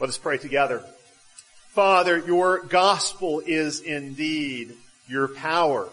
[0.00, 0.84] Let us pray together.
[1.70, 4.74] Father, your gospel is indeed
[5.08, 5.88] your power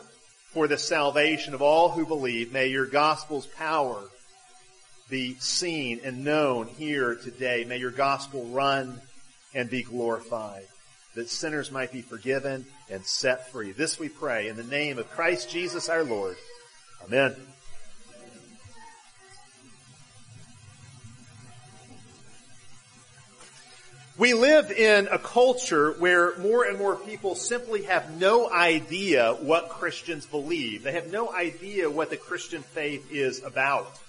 [0.52, 2.54] for the salvation of all who believe.
[2.54, 4.00] May your gospel's power
[5.10, 7.66] be seen and known here today.
[7.68, 9.00] May your gospel run
[9.56, 10.66] and be glorified,
[11.16, 13.72] that sinners might be forgiven and set free.
[13.72, 16.36] This we pray in the name of Christ Jesus our Lord.
[17.06, 17.36] Amen.
[24.18, 29.68] We live in a culture where more and more people simply have no idea what
[29.68, 30.84] Christians believe.
[30.84, 34.00] They have no idea what the Christian faith is about.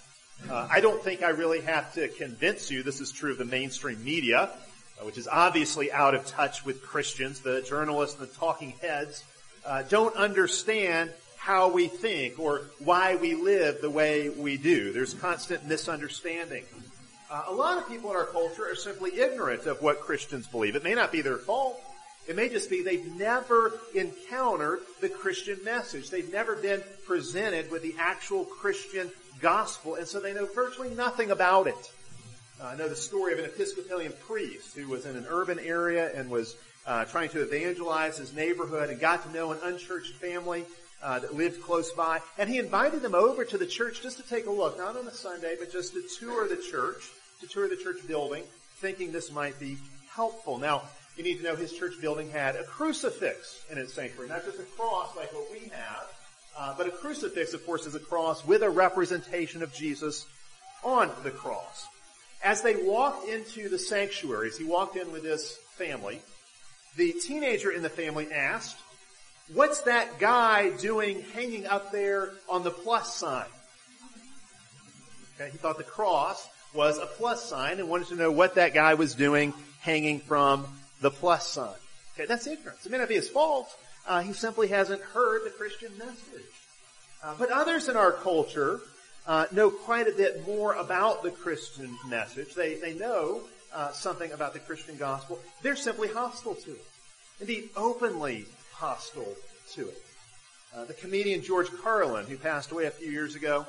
[0.48, 3.44] Uh, I don't think I really have to convince you this is true of the
[3.44, 7.40] mainstream media, uh, which is obviously out of touch with Christians.
[7.40, 9.24] The journalists and the talking heads
[9.64, 14.92] uh, don't understand how we think or why we live the way we do.
[14.92, 16.64] There's constant misunderstanding.
[17.28, 20.76] Uh, a lot of people in our culture are simply ignorant of what Christians believe.
[20.76, 21.80] It may not be their fault.
[22.28, 26.10] It may just be they've never encountered the Christian message.
[26.10, 29.10] They've never been presented with the actual Christian
[29.40, 31.92] gospel, and so they know virtually nothing about it.
[32.60, 36.10] Uh, I know the story of an Episcopalian priest who was in an urban area
[36.14, 40.64] and was uh, trying to evangelize his neighborhood and got to know an unchurched family
[41.06, 44.28] uh, that lived close by, and he invited them over to the church just to
[44.28, 47.68] take a look, not on a Sunday, but just to tour the church to tour
[47.68, 48.42] the church building,
[48.76, 49.76] thinking this might be
[50.10, 50.58] helpful.
[50.58, 50.82] Now,
[51.16, 54.58] you need to know his church building had a crucifix in its sanctuary, not just
[54.58, 56.06] a cross like what we have,
[56.58, 60.26] uh, but a crucifix, of course, is a cross with a representation of Jesus
[60.82, 61.86] on the cross.
[62.42, 66.20] As they walked into the sanctuary, as he walked in with this family,
[66.96, 68.76] the teenager in the family asked,
[69.52, 73.46] what's that guy doing hanging up there on the plus sign?
[75.34, 78.74] Okay, he thought the cross was a plus sign and wanted to know what that
[78.74, 80.66] guy was doing hanging from
[81.00, 81.74] the plus sign.
[82.14, 82.84] Okay, that's ignorance.
[82.86, 83.68] It may not be his fault.
[84.06, 86.46] Uh, he simply hasn't heard the Christian message.
[87.22, 88.80] Uh, but others in our culture
[89.26, 92.54] uh, know quite a bit more about the Christian message.
[92.54, 93.40] They they know
[93.74, 95.38] uh, something about the Christian gospel.
[95.62, 96.84] They're simply hostile to it.
[97.40, 99.34] Indeed, openly hostile
[99.72, 100.02] to it.
[100.76, 103.66] Uh, the comedian George Carlin, who passed away a few years ago,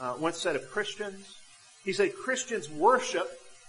[0.00, 1.36] uh, once said of Christians,
[1.84, 3.28] he said Christians worship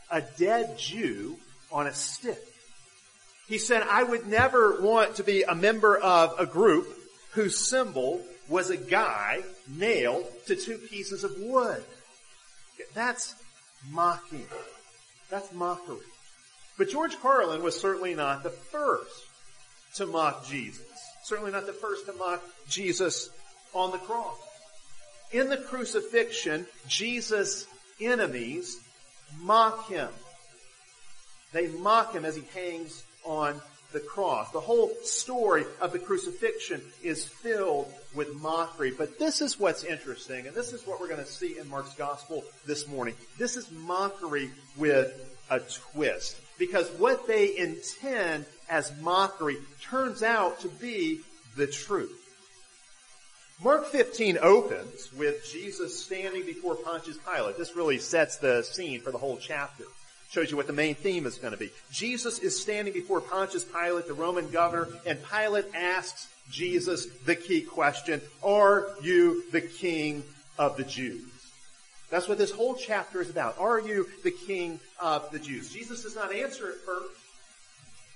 [0.09, 1.37] a dead Jew
[1.71, 2.39] on a stick.
[3.47, 6.87] He said, I would never want to be a member of a group
[7.31, 11.83] whose symbol was a guy nailed to two pieces of wood.
[12.93, 13.35] That's
[13.89, 14.47] mocking.
[15.29, 15.97] That's mockery.
[16.77, 19.25] But George Carlin was certainly not the first
[19.95, 20.85] to mock Jesus.
[21.23, 23.29] Certainly not the first to mock Jesus
[23.73, 24.37] on the cross.
[25.31, 27.65] In the crucifixion, Jesus
[27.99, 28.79] enemies
[29.41, 30.09] mock him.
[31.53, 33.59] They mock him as he hangs on
[33.93, 34.51] the cross.
[34.51, 38.91] The whole story of the crucifixion is filled with mockery.
[38.91, 41.93] But this is what's interesting, and this is what we're going to see in Mark's
[41.93, 43.15] gospel this morning.
[43.37, 45.13] This is mockery with
[45.49, 46.37] a twist.
[46.57, 51.21] Because what they intend as mockery turns out to be
[51.55, 52.19] the truth.
[53.63, 57.57] Mark 15 opens with Jesus standing before Pontius Pilate.
[57.57, 59.85] This really sets the scene for the whole chapter.
[60.31, 61.69] Shows you what the main theme is going to be.
[61.91, 67.61] Jesus is standing before Pontius Pilate, the Roman governor, and Pilate asks Jesus the key
[67.61, 70.23] question, are you the king
[70.57, 71.32] of the Jews?
[72.13, 73.57] That's what this whole chapter is about.
[73.57, 75.73] Are you the king of the Jews?
[75.73, 77.09] Jesus does not answer at first.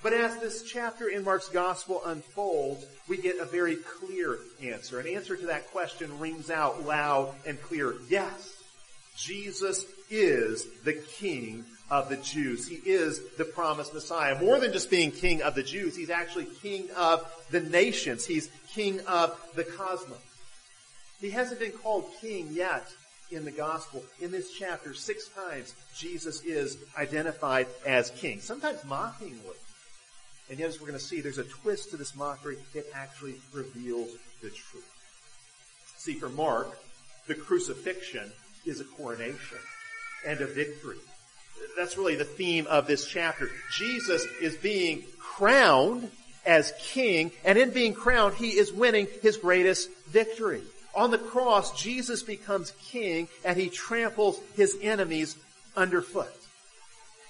[0.03, 4.99] But as this chapter in Mark's gospel unfolds, we get a very clear answer.
[4.99, 7.95] An answer to that question rings out loud and clear.
[8.07, 8.61] Yes,
[9.15, 12.67] Jesus is the King of the Jews.
[12.67, 14.39] He is the promised Messiah.
[14.39, 18.27] More than just being King of the Jews, He's actually King of the nations.
[18.27, 20.19] He's King of the cosmos.
[21.19, 22.87] He hasn't been called King yet
[23.31, 24.03] in the gospel.
[24.21, 28.39] In this chapter, six times, Jesus is identified as King.
[28.39, 29.55] Sometimes mockingly.
[30.49, 32.57] And yet, as we're going to see, there's a twist to this mockery.
[32.73, 34.09] It actually reveals
[34.41, 34.89] the truth.
[35.97, 36.77] See, for Mark,
[37.27, 38.31] the crucifixion
[38.65, 39.57] is a coronation
[40.25, 40.97] and a victory.
[41.75, 43.49] That's really the theme of this chapter.
[43.73, 46.09] Jesus is being crowned
[46.45, 50.61] as king, and in being crowned, he is winning his greatest victory.
[50.97, 55.37] On the cross, Jesus becomes king, and he tramples his enemies
[55.75, 56.33] underfoot.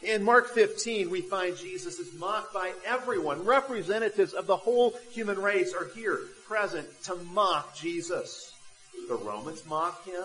[0.02, 3.44] In Mark 15, we find Jesus is mocked by everyone.
[3.44, 8.54] Representatives of the whole human race are here present to mock Jesus.
[9.10, 10.24] The Romans mock him.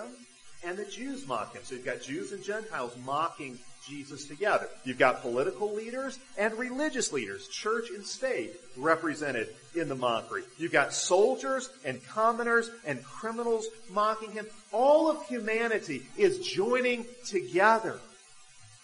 [0.64, 1.62] and the Jews mock him.
[1.64, 3.58] So you've got Jews and Gentiles mocking
[3.88, 4.68] Jesus together.
[4.84, 10.42] You've got political leaders and religious leaders, church and state, represented in the mockery.
[10.58, 14.46] You've got soldiers and commoners and criminals mocking him.
[14.72, 17.98] All of humanity is joining together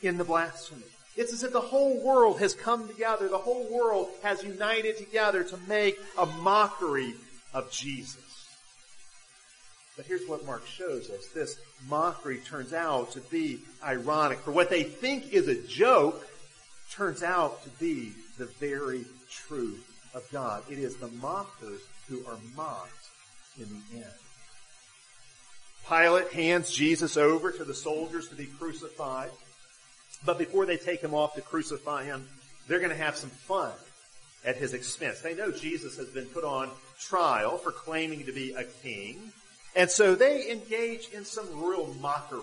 [0.03, 0.83] in the blasphemy.
[1.17, 3.29] It's as if the whole world has come together.
[3.29, 7.15] The whole world has united together to make a mockery
[7.53, 8.28] of Jesus.
[9.99, 11.27] But here's what Mark shows us.
[11.35, 11.57] This
[11.89, 14.39] mockery turns out to be ironic.
[14.39, 16.25] For what they think is a joke
[16.93, 19.85] turns out to be the very truth
[20.15, 20.63] of God.
[20.71, 23.09] It is the mockers who are mocked
[23.59, 24.13] in the end.
[25.89, 29.31] Pilate hands Jesus over to the soldiers to be crucified.
[30.25, 32.29] But before they take him off to crucify him,
[32.69, 33.73] they're going to have some fun
[34.45, 35.23] at his expense.
[35.23, 39.33] They know Jesus has been put on trial for claiming to be a king.
[39.77, 42.43] And so they engage in some real mockery.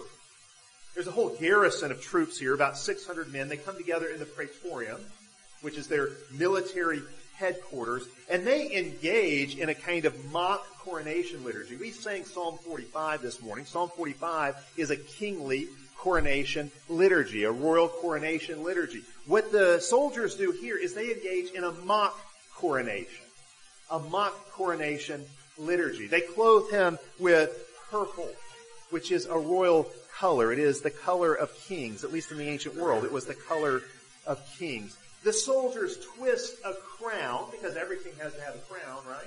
[0.94, 3.50] There's a whole garrison of troops here, about 600 men.
[3.50, 5.02] They come together in the Praetorium,
[5.62, 7.02] which is their military
[7.36, 11.76] headquarters, and they engage in a kind of mock coronation liturgy.
[11.76, 13.66] We sang Psalm 45 this morning.
[13.66, 15.68] Psalm 45 is a kingly
[15.98, 19.02] coronation liturgy, a royal coronation liturgy.
[19.26, 22.18] What the soldiers do here is they engage in a mock
[22.56, 23.26] coronation,
[23.92, 25.26] a mock coronation
[25.58, 26.08] liturgy.
[26.08, 27.52] They clothe him with
[27.90, 28.30] purple,
[28.90, 30.52] which is a royal color.
[30.52, 33.04] It is the color of kings, at least in the ancient world.
[33.04, 33.82] It was the color
[34.26, 34.98] of kings.
[35.24, 39.26] The soldiers twist a crown, because everything has to have a crown, right?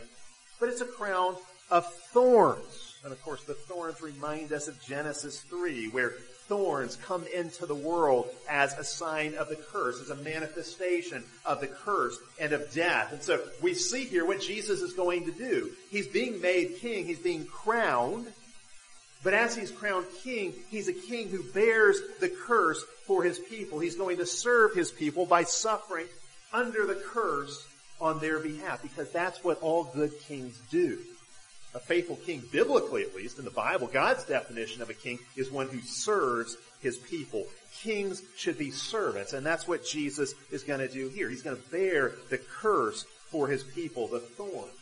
[0.61, 1.37] But it's a crown
[1.71, 2.97] of thorns.
[3.05, 6.15] And of course, the thorns remind us of Genesis 3, where
[6.49, 11.61] thorns come into the world as a sign of the curse, as a manifestation of
[11.61, 13.13] the curse and of death.
[13.13, 15.71] And so we see here what Jesus is going to do.
[15.91, 17.07] He's being made king.
[17.07, 18.27] He's being crowned.
[19.23, 23.79] But as he's crowned king, he's a king who bears the curse for his people.
[23.79, 26.07] He's going to serve his people by suffering
[26.53, 27.67] under the curse
[28.01, 30.99] on their behalf because that's what all good kings do
[31.75, 35.51] a faithful king, biblically at least, in the Bible, God's definition of a king is
[35.51, 37.47] one who serves his people.
[37.81, 41.29] Kings should be servants, and that's what Jesus is going to do here.
[41.29, 44.73] He's going to bear the curse for his people, the thorns.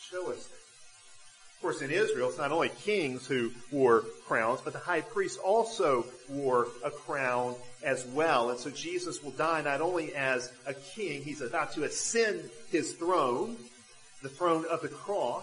[0.00, 0.48] Show us.
[1.56, 5.40] Of course, in Israel, it's not only kings who wore crowns, but the high priest
[5.40, 8.50] also wore a crown as well.
[8.50, 12.92] And so Jesus will die not only as a king, he's about to ascend his
[12.92, 13.56] throne,
[14.22, 15.42] the throne of the cross,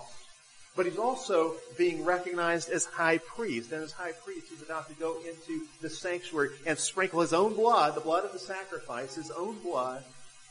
[0.75, 3.71] but he's also being recognized as high priest.
[3.71, 7.55] And as high priest, he's about to go into the sanctuary and sprinkle his own
[7.55, 10.03] blood, the blood of the sacrifice, his own blood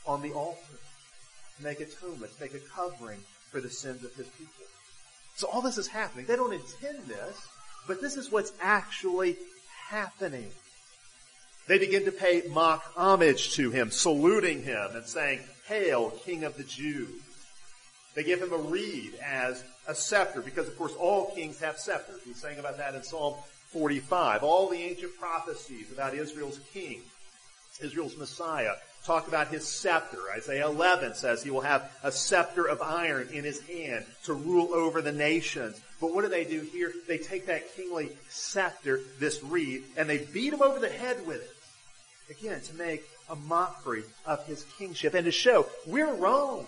[0.05, 0.59] on the altar.
[1.61, 3.19] Make atonement, to make a covering
[3.51, 4.65] for the sins of his people.
[5.35, 6.25] So all this is happening.
[6.25, 7.47] They don't intend this,
[7.87, 9.37] but this is what's actually
[9.89, 10.49] happening.
[11.67, 16.57] They begin to pay mock homage to him, saluting him and saying, Hail, King of
[16.57, 17.21] the Jews.
[18.15, 22.21] They give him a reed as a scepter because of course all kings have scepters.
[22.25, 23.35] We sang about that in Psalm
[23.71, 24.41] 45.
[24.41, 27.01] All the ancient prophecies about Israel's king,
[27.81, 28.73] Israel's Messiah,
[29.05, 30.17] talk about his scepter.
[30.35, 34.73] Isaiah 11 says he will have a scepter of iron in his hand to rule
[34.73, 35.79] over the nations.
[35.99, 36.93] But what do they do here?
[37.07, 41.41] They take that kingly scepter, this reed, and they beat him over the head with
[41.41, 42.37] it.
[42.37, 46.65] Again, to make a mockery of his kingship and to show we're Rome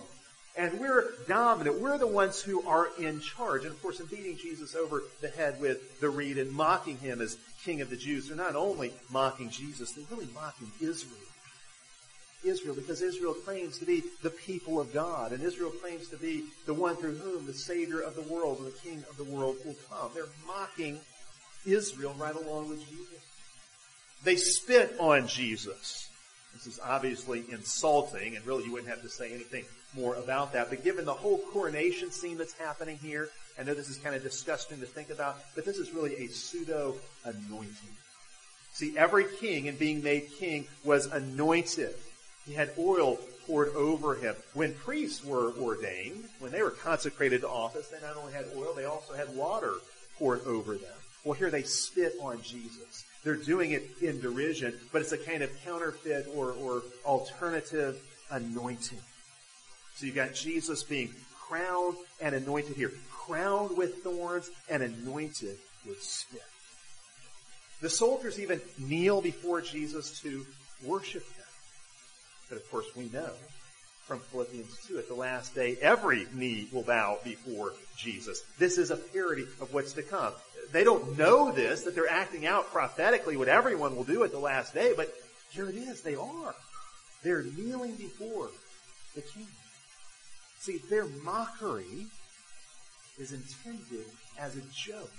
[0.58, 1.80] and we're dominant.
[1.80, 3.62] We're the ones who are in charge.
[3.62, 7.20] And of course, in beating Jesus over the head with the reed and mocking him
[7.20, 11.14] as king of the Jews, they're not only mocking Jesus, they're really mocking Israel.
[12.44, 16.44] Israel, because Israel claims to be the people of God, and Israel claims to be
[16.66, 19.56] the one through whom the Savior of the world and the King of the world
[19.64, 20.10] will come.
[20.14, 20.98] They're mocking
[21.66, 23.06] Israel right along with Jesus.
[24.24, 26.08] They spit on Jesus.
[26.54, 30.70] This is obviously insulting, and really you wouldn't have to say anything more about that.
[30.70, 34.22] But given the whole coronation scene that's happening here, I know this is kind of
[34.22, 37.96] disgusting to think about, but this is really a pseudo anointing.
[38.72, 41.94] See, every king in being made king was anointed.
[42.46, 44.36] He had oil poured over him.
[44.54, 48.74] When priests were ordained, when they were consecrated to office, they not only had oil,
[48.74, 49.74] they also had water
[50.18, 50.94] poured over them.
[51.24, 53.04] Well, here they spit on Jesus.
[53.24, 59.00] They're doing it in derision, but it's a kind of counterfeit or, or alternative anointing.
[59.98, 62.92] So you've got Jesus being crowned and anointed here.
[63.10, 66.40] Crowned with thorns and anointed with spit.
[67.80, 70.46] The soldiers even kneel before Jesus to
[70.84, 71.44] worship him.
[72.48, 73.30] But of course we know
[74.06, 78.44] from Philippians 2 at the last day, every knee will bow before Jesus.
[78.56, 80.32] This is a parody of what's to come.
[80.70, 84.38] they don't know this, that they're acting out prophetically what everyone will do at the
[84.38, 85.12] last day, but
[85.50, 86.54] here it is, they are.
[87.24, 88.48] They're kneeling before
[89.16, 89.46] the king.
[90.58, 92.06] See, their mockery
[93.18, 94.06] is intended
[94.38, 95.10] as a joke.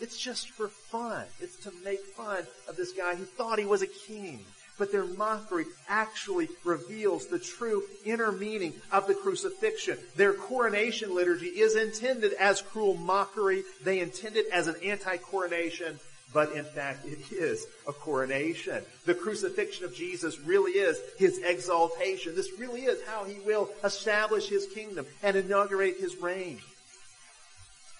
[0.00, 1.24] It's just for fun.
[1.40, 4.44] It's to make fun of this guy who thought he was a king.
[4.78, 9.98] But their mockery actually reveals the true inner meaning of the crucifixion.
[10.14, 13.64] Their coronation liturgy is intended as cruel mockery.
[13.82, 15.98] They intend it as an anti-coronation
[16.32, 18.82] but in fact it is a coronation.
[19.06, 22.34] The crucifixion of Jesus really is his exaltation.
[22.34, 26.60] This really is how he will establish his kingdom and inaugurate his reign.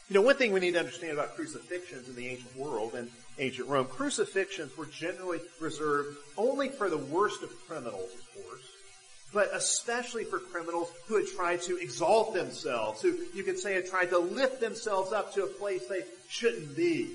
[0.09, 3.11] You know, one thing we need to understand about crucifixions in the ancient world and
[3.39, 8.63] ancient Rome, crucifixions were generally reserved only for the worst of criminals, of course,
[9.35, 13.87] but especially for criminals who had tried to exalt themselves, who you could say had
[13.87, 17.11] tried to lift themselves up to a place they shouldn't be.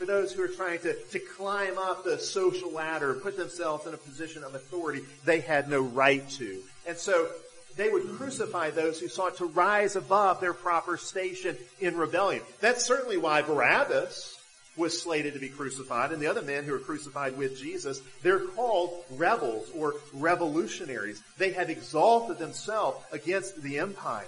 [0.00, 3.92] For those who are trying to, to climb up the social ladder, put themselves in
[3.92, 6.62] a position of authority they had no right to.
[6.88, 7.28] And so
[7.76, 12.42] they would crucify those who sought to rise above their proper station in rebellion.
[12.60, 14.38] That's certainly why Barabbas
[14.74, 18.46] was slated to be crucified and the other men who were crucified with Jesus, they're
[18.46, 21.22] called rebels or revolutionaries.
[21.36, 24.24] They had exalted themselves against the empire.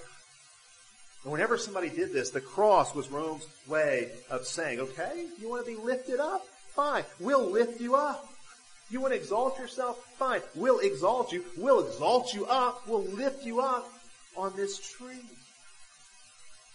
[1.24, 5.64] And whenever somebody did this, the cross was Rome's way of saying, okay, you want
[5.64, 6.44] to be lifted up?
[6.74, 7.04] Fine.
[7.20, 8.28] We'll lift you up.
[8.90, 10.04] You want to exalt yourself?
[10.18, 10.42] Fine.
[10.54, 11.44] We'll exalt you.
[11.56, 12.86] We'll exalt you up.
[12.88, 13.88] We'll lift you up
[14.36, 15.22] on this tree.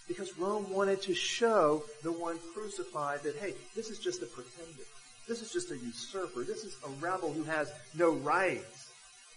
[0.08, 4.82] Because Rome wanted to show the one crucified that, hey, this is just a pretender.
[5.28, 6.42] This is just a usurper.
[6.42, 8.90] This is a rebel who has no rights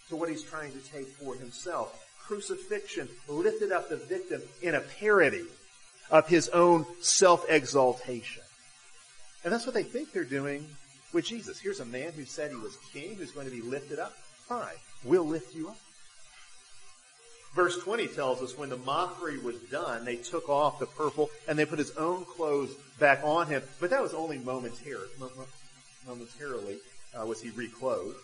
[0.07, 2.07] to what he's trying to take for himself.
[2.31, 5.43] Crucifixion lifted up the victim in a parody
[6.09, 8.41] of his own self-exaltation.
[9.43, 10.65] And that's what they think they're doing
[11.11, 11.59] with Jesus.
[11.59, 14.13] Here's a man who said he was king, who's going to be lifted up.
[14.47, 14.75] Fine.
[15.03, 15.77] We'll lift you up.
[17.53, 21.59] Verse 20 tells us when the mockery was done, they took off the purple and
[21.59, 23.61] they put his own clothes back on him.
[23.81, 25.09] But that was only momentarily.
[26.07, 26.77] Momentarily
[27.13, 28.15] uh, was he reclothed.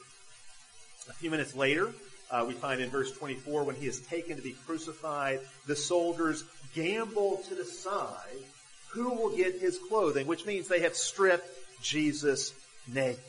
[1.10, 1.92] A few minutes later,
[2.32, 6.44] uh, we find in verse 24 when he is taken to be crucified, the soldiers
[6.74, 8.44] gamble to decide
[8.90, 11.48] who will get his clothing, which means they have stripped
[11.82, 12.54] Jesus
[12.88, 13.20] naked.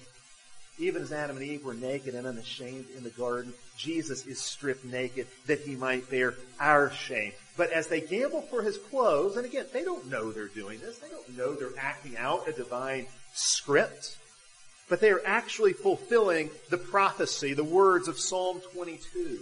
[0.78, 4.84] Even as Adam and Eve were naked and unashamed in the garden, Jesus is stripped
[4.84, 7.32] naked that he might bear our shame.
[7.56, 10.98] But as they gamble for his clothes, and again, they don't know they're doing this.
[10.98, 14.16] They don't know they're acting out a divine script.
[14.88, 19.40] But they are actually fulfilling the prophecy, the words of Psalm 22.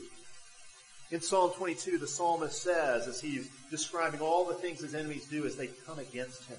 [1.12, 5.46] In Psalm 22, the psalmist says, as he's describing all the things his enemies do
[5.46, 6.58] as they come against him,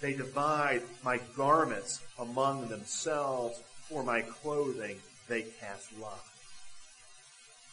[0.00, 3.62] they divide my garments among themselves.
[3.88, 4.96] For my clothing
[5.28, 6.28] they cast lots.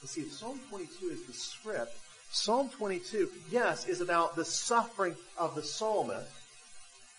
[0.03, 1.97] You see, if Psalm 22 is the script.
[2.29, 6.29] Psalm 22, yes, is about the suffering of the psalmist.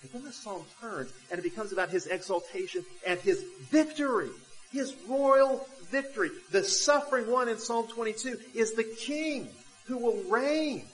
[0.05, 4.31] But then the psalm turns and it becomes about his exaltation and his victory.
[4.71, 6.31] His royal victory.
[6.51, 9.49] The suffering one in Psalm 22 is the king
[9.87, 10.85] who will reign.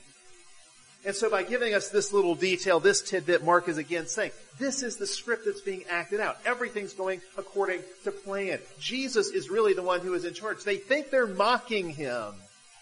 [1.04, 4.82] And so by giving us this little detail, this tidbit, Mark is again saying, this
[4.82, 6.36] is the script that's being acted out.
[6.44, 8.58] Everything's going according to plan.
[8.78, 10.62] Jesus is really the one who is in charge.
[10.62, 12.34] They think they're mocking him.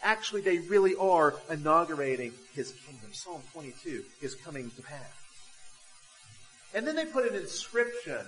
[0.02, 3.10] Actually, they really are inaugurating his kingdom.
[3.12, 5.17] Psalm 22 is coming to pass.
[6.74, 8.24] And then they put an inscription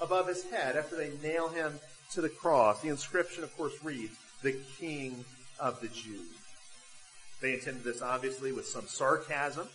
[0.00, 1.78] above his head after they nail him
[2.12, 2.80] to the cross.
[2.80, 5.24] The inscription, of course, reads, the King
[5.58, 6.28] of the Jews.
[7.40, 9.68] They intended this obviously with some sarcasm.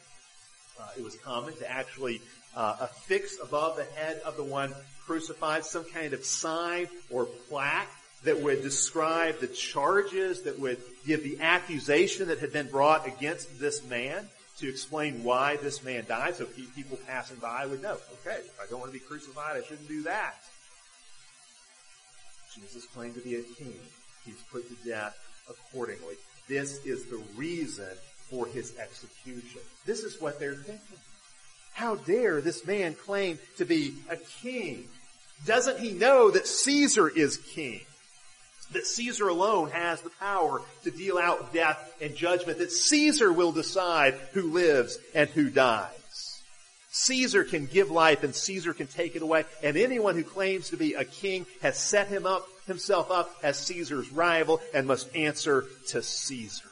[0.79, 2.21] Uh, it was common to actually
[2.55, 4.73] uh, affix above the head of the one
[5.05, 7.89] crucified some kind of sign or plaque
[8.23, 13.59] that would describe the charges, that would give the accusation that had been brought against
[13.59, 14.27] this man
[14.59, 18.65] to explain why this man died so people passing by would know, okay, if I
[18.69, 20.35] don't want to be crucified, I shouldn't do that.
[22.55, 23.79] Jesus claimed to be a king.
[24.25, 25.15] He's put to death
[25.49, 26.15] accordingly.
[26.47, 27.89] This is the reason
[28.29, 29.61] for his execution.
[29.85, 30.97] This is what they're thinking.
[31.73, 34.85] How dare this man claim to be a king?
[35.45, 37.81] Doesn't he know that Caesar is king?
[38.73, 43.51] That Caesar alone has the power to deal out death and judgment, that Caesar will
[43.51, 45.91] decide who lives and who dies.
[46.91, 50.77] Caesar can give life and Caesar can take it away, and anyone who claims to
[50.77, 55.65] be a king has set him up himself up as Caesar's rival and must answer
[55.87, 56.69] to Caesar.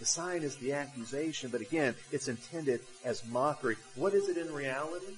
[0.00, 3.76] The sign is the accusation, but again, it's intended as mockery.
[3.94, 5.14] What is it in reality?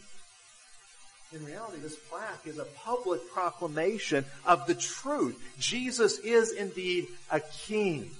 [1.36, 5.38] In reality, this plaque is a public proclamation of the truth.
[5.58, 8.10] Jesus is indeed a king,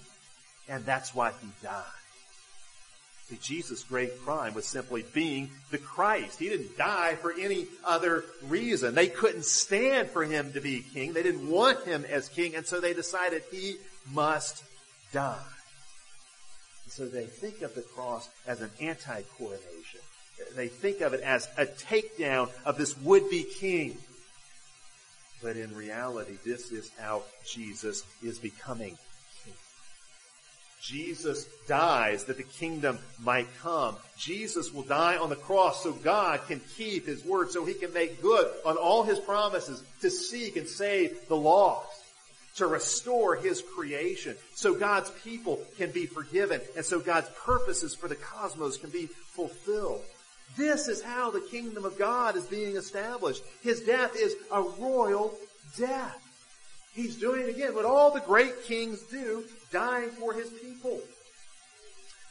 [0.68, 1.82] and that's why he died.
[3.28, 6.38] See, Jesus' great crime was simply being the Christ.
[6.38, 8.94] He didn't die for any other reason.
[8.94, 11.14] They couldn't stand for him to be king.
[11.14, 13.76] They didn't want him as king, and so they decided he
[14.12, 14.62] must
[15.12, 15.38] die.
[16.84, 20.00] And so they think of the cross as an anti-coronation.
[20.54, 23.98] They think of it as a takedown of this would-be king.
[25.42, 28.96] But in reality, this is how Jesus is becoming
[30.86, 33.96] Jesus dies that the kingdom might come.
[34.16, 37.92] Jesus will die on the cross so God can keep His word, so He can
[37.92, 41.88] make good on all His promises to seek and save the lost,
[42.56, 48.06] to restore His creation, so God's people can be forgiven, and so God's purposes for
[48.06, 50.02] the cosmos can be fulfilled.
[50.56, 53.42] This is how the kingdom of God is being established.
[53.62, 55.34] His death is a royal
[55.76, 56.22] death.
[56.94, 61.00] He's doing it again what all the great kings do dying for his people.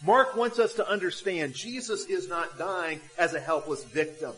[0.03, 4.33] Mark wants us to understand Jesus is not dying as a helpless victim.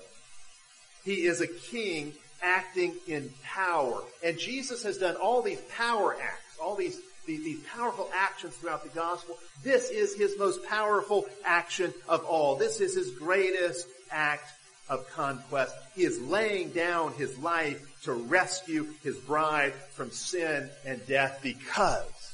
[1.03, 4.01] He is a king acting in power.
[4.23, 8.83] And Jesus has done all these power acts, all these, these, these, powerful actions throughout
[8.83, 9.37] the gospel.
[9.63, 12.55] This is his most powerful action of all.
[12.55, 14.49] This is his greatest act
[14.89, 15.75] of conquest.
[15.95, 22.33] He is laying down his life to rescue his bride from sin and death because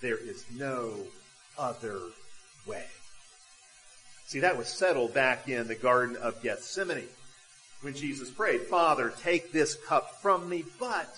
[0.00, 0.94] there is no
[1.58, 1.98] other
[2.66, 2.84] way.
[4.26, 7.08] See, that was settled back in the Garden of Gethsemane
[7.80, 11.08] when Jesus prayed, Father, take this cup from me, but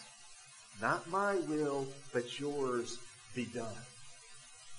[0.82, 2.98] not my will, but yours
[3.34, 3.72] be done.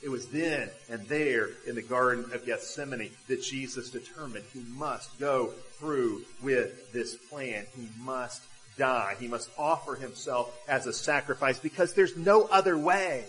[0.04, 5.18] It was then and there in the Garden of Gethsemane that Jesus determined he must
[5.18, 5.48] go
[5.80, 7.66] through with this plan.
[7.74, 8.44] He must
[8.78, 9.16] die.
[9.18, 13.24] He must offer himself as a sacrifice because there's no other way.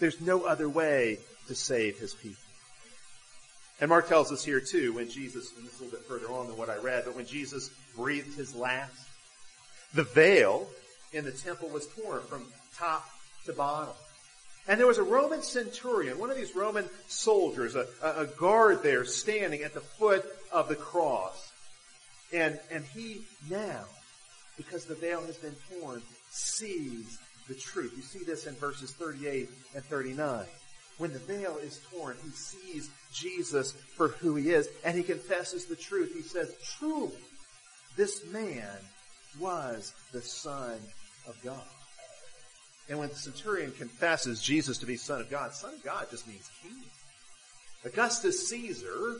[0.00, 2.42] There's no other way to save his people.
[3.80, 6.32] And Mark tells us here too, when Jesus, and this is a little bit further
[6.32, 8.94] on than what I read, but when Jesus breathed his last,
[9.94, 10.66] the veil
[11.12, 12.46] in the temple was torn from
[12.76, 13.08] top
[13.46, 13.94] to bottom.
[14.68, 19.04] And there was a Roman centurion, one of these Roman soldiers, a, a guard there
[19.04, 21.52] standing at the foot of the cross.
[22.32, 23.84] And, and he now,
[24.56, 27.92] because the veil has been torn, sees the truth.
[27.96, 30.46] You see this in verses 38 and 39.
[30.98, 35.64] When the veil is torn, he sees Jesus for who he is, and he confesses
[35.64, 36.12] the truth.
[36.14, 37.12] He says, truly,
[37.96, 38.78] this man
[39.40, 40.78] was the Son
[41.26, 41.62] of God.
[42.88, 46.26] And when the centurion confesses Jesus to be Son of God, Son of God just
[46.26, 46.84] means King.
[47.84, 49.16] Augustus Caesar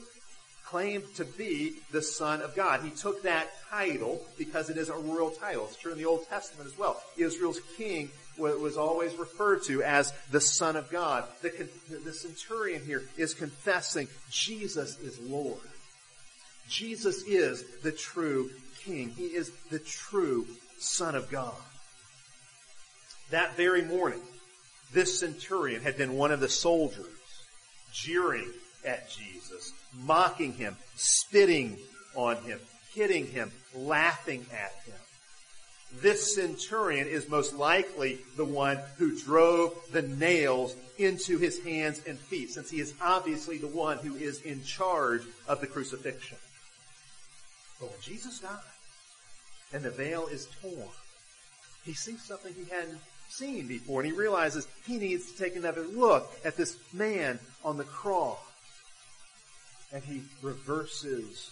[0.64, 2.80] claimed to be the Son of God.
[2.80, 5.66] He took that title because it is a royal title.
[5.66, 7.02] It's true in the Old Testament as well.
[7.16, 11.24] Israel's king was always referred to as the Son of God.
[11.42, 11.68] The,
[12.04, 15.60] the centurion here is confessing Jesus is Lord.
[16.68, 19.10] Jesus is the true King.
[19.10, 20.46] He is the true
[20.78, 21.54] Son of God.
[23.32, 24.20] That very morning,
[24.92, 27.06] this centurion had been one of the soldiers
[27.90, 28.50] jeering
[28.84, 29.72] at Jesus,
[30.04, 31.78] mocking him, spitting
[32.14, 32.60] on him,
[32.94, 34.98] hitting him, laughing at him.
[36.02, 42.18] This centurion is most likely the one who drove the nails into his hands and
[42.18, 46.36] feet, since he is obviously the one who is in charge of the crucifixion.
[47.80, 48.58] But when Jesus dies
[49.72, 50.90] and the veil is torn,
[51.82, 53.00] he sees something he hadn't
[53.32, 57.76] seen before, and he realizes he needs to take another look at this man on
[57.76, 58.38] the cross
[59.92, 61.50] and he reverses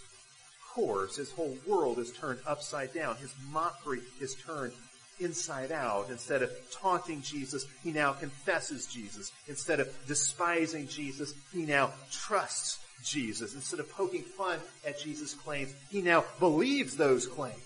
[0.69, 1.17] course.
[1.17, 3.17] His whole world is turned upside down.
[3.17, 4.73] His mockery is turned
[5.19, 6.09] inside out.
[6.11, 9.33] Instead of taunting Jesus, he now confesses Jesus.
[9.49, 13.55] Instead of despising Jesus, he now trusts Jesus.
[13.55, 17.61] Instead of poking fun at Jesus' claims, he now believes those claims.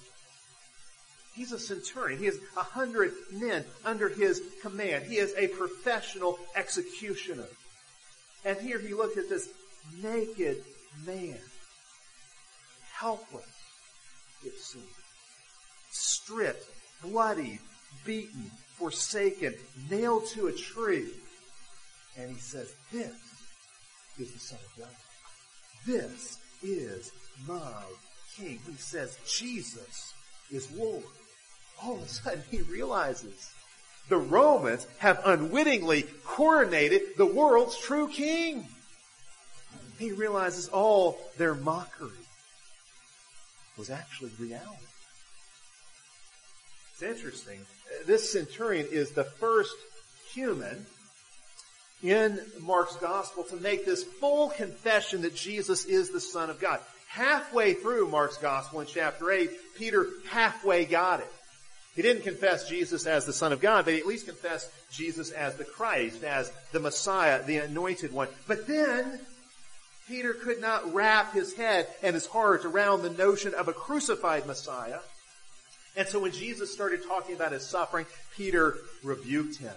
[1.34, 2.18] He's a centurion.
[2.18, 5.04] He has a hundred men under his command.
[5.04, 7.48] He is a professional executioner.
[8.44, 9.48] And here he looked at this
[10.02, 10.62] naked
[11.06, 11.38] man.
[12.92, 13.44] Helpless,
[14.44, 14.84] it seemed.
[15.90, 16.66] Stripped,
[17.02, 17.58] bloody,
[18.04, 19.54] beaten, forsaken,
[19.90, 21.08] nailed to a tree.
[22.16, 23.12] And he says, this
[24.18, 24.96] is the Son of God.
[25.84, 27.10] This is
[27.48, 27.82] my
[28.36, 28.60] King.
[28.66, 30.14] He says, Jesus
[30.52, 31.02] is Lord.
[31.82, 33.52] All of a sudden he realizes
[34.08, 38.66] The Romans have unwittingly coronated the world's true king.
[39.98, 42.10] He realizes all their mockery
[43.78, 44.84] was actually reality.
[46.92, 47.60] It's interesting.
[48.06, 49.74] This centurion is the first
[50.32, 50.87] human
[52.02, 56.80] in Mark's gospel to make this full confession that Jesus is the Son of God.
[57.08, 61.32] Halfway through Mark's gospel in chapter 8, Peter halfway got it.
[61.94, 65.30] He didn't confess Jesus as the Son of God, but he at least confessed Jesus
[65.30, 68.28] as the Christ, as the Messiah, the anointed one.
[68.48, 69.20] But then,
[70.09, 74.46] Peter could not wrap his head and his heart around the notion of a crucified
[74.46, 74.98] Messiah.
[75.96, 79.74] And so when Jesus started talking about his suffering, Peter rebuked him.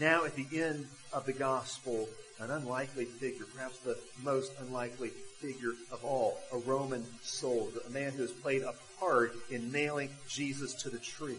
[0.00, 2.08] Now at the end of the gospel,
[2.40, 5.10] an unlikely figure, perhaps the most unlikely
[5.40, 10.10] figure of all, a Roman soldier, a man who has played a part in nailing
[10.28, 11.38] Jesus to the tree.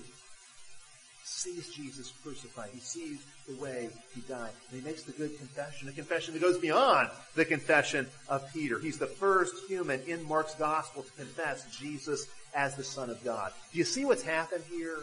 [1.24, 2.70] Sees Jesus crucified.
[2.74, 4.52] He sees the way he died.
[4.70, 8.80] And he makes the good confession, a confession that goes beyond the confession of Peter.
[8.80, 13.54] He's the first human in Mark's gospel to confess Jesus as the Son of God.
[13.72, 14.98] Do you see what's happened here?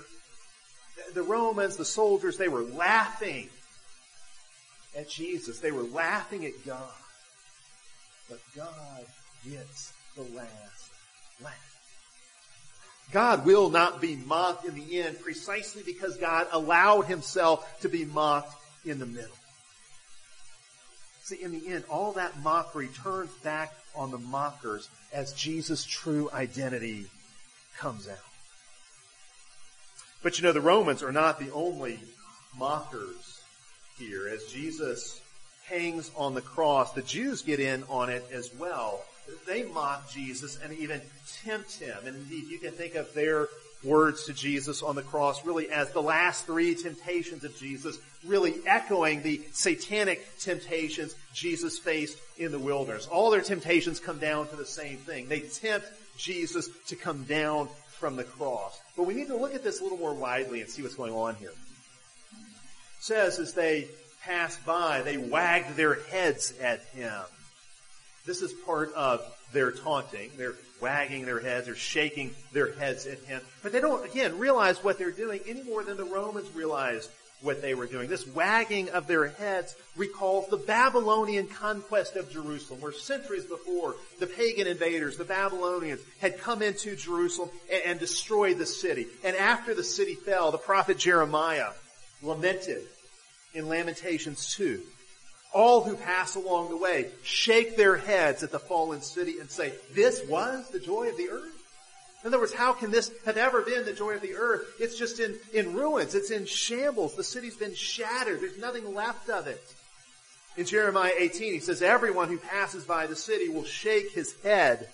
[1.14, 3.48] The Romans, the soldiers, they were laughing
[4.96, 5.60] at Jesus.
[5.60, 6.90] They were laughing at God.
[8.28, 9.06] But God
[9.48, 10.90] gets the last
[11.42, 11.77] laugh.
[13.12, 18.04] God will not be mocked in the end precisely because God allowed himself to be
[18.04, 19.36] mocked in the middle.
[21.22, 26.30] See, in the end, all that mockery turns back on the mockers as Jesus' true
[26.32, 27.06] identity
[27.76, 28.16] comes out.
[30.22, 31.98] But you know, the Romans are not the only
[32.58, 33.40] mockers
[33.98, 34.28] here.
[34.28, 35.20] As Jesus
[35.66, 39.02] hangs on the cross, the Jews get in on it as well.
[39.46, 41.00] They mock Jesus and even
[41.44, 41.96] tempt him.
[42.04, 43.48] And indeed, you can think of their
[43.84, 48.54] words to Jesus on the cross really as the last three temptations of Jesus, really
[48.66, 53.06] echoing the satanic temptations Jesus faced in the wilderness.
[53.06, 55.28] All their temptations come down to the same thing.
[55.28, 55.86] They tempt
[56.16, 58.80] Jesus to come down from the cross.
[58.96, 61.12] But we need to look at this a little more widely and see what's going
[61.12, 61.50] on here.
[61.50, 61.56] It
[63.00, 63.88] says as they
[64.22, 67.22] passed by, they wagged their heads at him.
[68.28, 69.22] This is part of
[69.54, 70.30] their taunting.
[70.36, 73.40] They're wagging their heads, they're shaking their heads at him.
[73.62, 77.10] But they don't, again, realize what they're doing any more than the Romans realized
[77.40, 78.08] what they were doing.
[78.08, 84.26] This wagging of their heads recalls the Babylonian conquest of Jerusalem, where centuries before, the
[84.26, 89.06] pagan invaders, the Babylonians, had come into Jerusalem and, and destroyed the city.
[89.24, 91.70] And after the city fell, the prophet Jeremiah
[92.22, 92.82] lamented
[93.54, 94.82] in Lamentations 2.
[95.52, 99.72] All who pass along the way shake their heads at the fallen city and say,
[99.94, 101.54] this was the joy of the earth?
[102.22, 104.62] In other words, how can this have ever been the joy of the earth?
[104.80, 106.14] It's just in, in ruins.
[106.14, 107.14] It's in shambles.
[107.14, 108.40] The city's been shattered.
[108.40, 109.62] There's nothing left of it.
[110.56, 114.88] In Jeremiah 18, he says, everyone who passes by the city will shake his head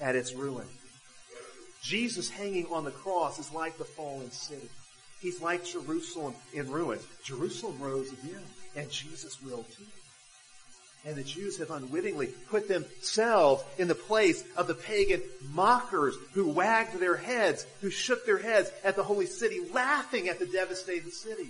[0.00, 0.66] at its ruin.
[1.82, 4.68] Jesus hanging on the cross is like the fallen city.
[5.20, 7.06] He's like Jerusalem in ruins.
[7.22, 8.42] Jerusalem rose again,
[8.76, 9.84] and Jesus will too.
[11.04, 16.48] And the Jews have unwittingly put themselves in the place of the pagan mockers who
[16.48, 21.12] wagged their heads, who shook their heads at the holy city, laughing at the devastated
[21.12, 21.48] city.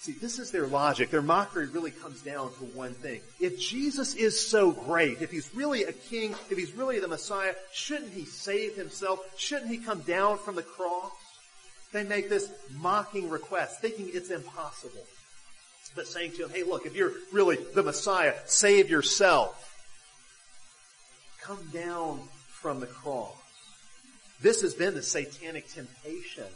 [0.00, 1.10] See, this is their logic.
[1.10, 3.20] Their mockery really comes down to one thing.
[3.38, 7.54] If Jesus is so great, if he's really a king, if he's really the Messiah,
[7.70, 9.20] shouldn't he save himself?
[9.36, 11.12] Shouldn't he come down from the cross?
[11.92, 15.02] They make this mocking request, thinking it's impossible
[15.94, 19.66] but saying to him, hey look, if you're really the Messiah, save yourself.
[21.42, 23.34] Come down from the cross.
[24.40, 26.46] This has been the satanic temptation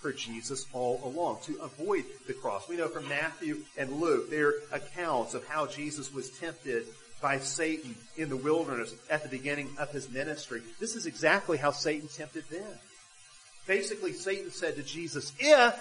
[0.00, 2.68] for Jesus all along, to avoid the cross.
[2.68, 6.86] We know from Matthew and Luke, their accounts of how Jesus was tempted
[7.20, 10.60] by Satan in the wilderness at the beginning of his ministry.
[10.80, 12.78] This is exactly how Satan tempted them.
[13.66, 15.74] Basically, Satan said to Jesus, if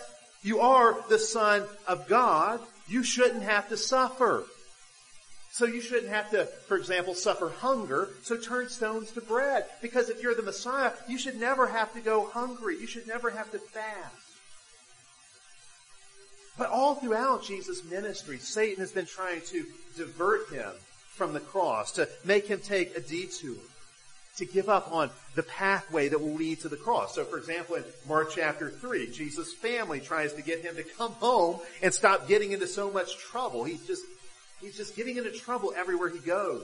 [0.43, 4.43] you are the son of God, you shouldn't have to suffer.
[5.51, 9.65] So you shouldn't have to, for example, suffer hunger, so turn stones to bread.
[9.81, 12.79] Because if you're the Messiah, you should never have to go hungry.
[12.79, 14.15] You should never have to fast.
[16.57, 19.65] But all throughout Jesus' ministry, Satan has been trying to
[19.97, 20.71] divert him
[21.15, 23.57] from the cross, to make him take a detour
[24.37, 27.15] to give up on the pathway that will lead to the cross.
[27.15, 31.11] So for example, in Mark chapter 3, Jesus' family tries to get him to come
[31.13, 33.63] home and stop getting into so much trouble.
[33.63, 34.03] He's just,
[34.61, 36.63] he's just getting into trouble everywhere he goes.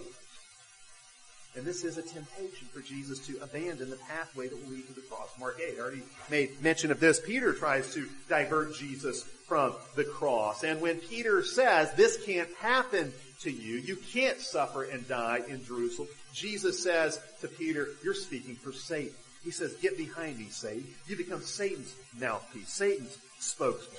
[1.58, 4.94] And this is a temptation for Jesus to abandon the pathway that will lead to
[4.94, 5.30] the cross.
[5.40, 7.20] Mark 8 I already made mention of this.
[7.20, 10.64] Peter tries to divert Jesus from the cross.
[10.64, 15.66] And when Peter says, this can't happen to you, you can't suffer and die in
[15.66, 19.14] Jerusalem, Jesus says to Peter, you're speaking for Satan.
[19.44, 20.86] He says, get behind me, Satan.
[21.08, 23.98] You become Satan's mouthpiece, Satan's spokesman.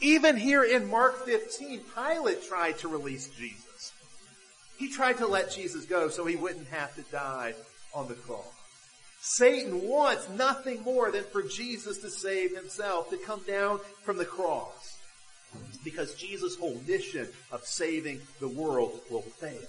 [0.00, 3.63] Even here in Mark 15, Pilate tried to release Jesus.
[4.78, 7.54] He tried to let Jesus go so he wouldn't have to die
[7.94, 8.44] on the cross.
[9.20, 14.24] Satan wants nothing more than for Jesus to save himself, to come down from the
[14.24, 14.98] cross.
[15.84, 19.62] Because Jesus' whole mission of saving the world will fail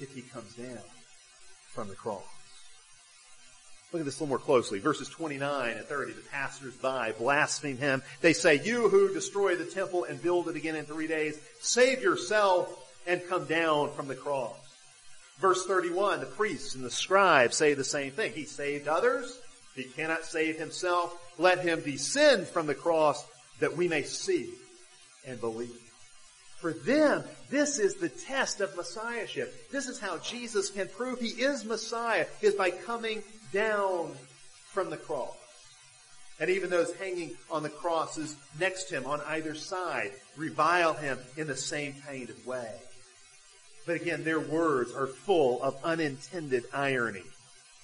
[0.00, 0.82] if he comes down
[1.72, 2.24] from the cross.
[3.92, 4.80] Look at this a little more closely.
[4.80, 8.02] Verses 29 and 30, the passers-by blaspheme him.
[8.20, 12.02] They say, you who destroy the temple and build it again in three days, save
[12.02, 14.54] yourself and come down from the cross.
[15.40, 18.32] Verse 31, the priests and the scribes say the same thing.
[18.32, 19.40] He saved others.
[19.74, 21.16] He cannot save himself.
[21.38, 23.26] Let him descend from the cross
[23.60, 24.50] that we may see
[25.26, 25.80] and believe.
[26.60, 29.70] For them, this is the test of Messiahship.
[29.70, 34.10] This is how Jesus can prove he is Messiah, is by coming down
[34.72, 35.36] from the cross.
[36.40, 41.18] And even those hanging on the crosses next to him on either side revile him
[41.36, 42.72] in the same kind of way.
[43.88, 47.22] But again, their words are full of unintended irony.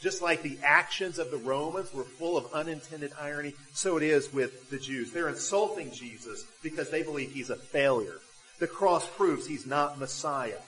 [0.02, 4.30] Just like the actions of the Romans were full of unintended irony, so it is
[4.30, 5.12] with the Jews.
[5.12, 8.18] They're insulting Jesus because they believe he's a failure.
[8.58, 10.58] The cross proves he's not Messiah.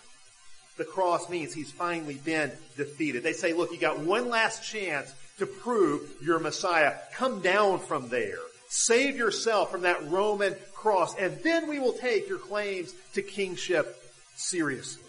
[0.78, 3.22] The cross means he's finally been defeated.
[3.22, 6.94] They say, look, you got one last chance to prove you're Messiah.
[7.12, 8.38] Come down from there.
[8.70, 14.02] Save yourself from that Roman cross, and then we will take your claims to kingship
[14.34, 15.02] seriously.